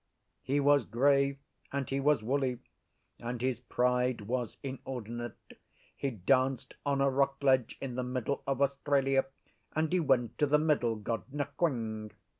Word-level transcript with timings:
He 0.41 0.59
was 0.59 0.85
grey 0.85 1.37
and 1.71 1.87
he 1.87 1.99
was 1.99 2.23
woolly, 2.23 2.57
and 3.19 3.39
his 3.39 3.59
pride 3.59 4.21
was 4.21 4.57
inordinate: 4.63 5.37
he 5.95 6.09
danced 6.09 6.73
on 6.83 7.01
a 7.01 7.09
rock 7.11 7.37
ledge 7.43 7.77
in 7.79 7.93
the 7.93 8.03
middle 8.03 8.41
of 8.47 8.63
Australia, 8.63 9.25
and 9.75 9.93
he 9.93 9.99
went 9.99 10.39
to 10.39 10.47
the 10.47 10.57
Middle 10.57 10.95
God 10.95 11.21
Nquing. 11.31 12.13